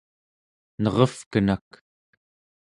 [0.81, 1.69] nerevkenak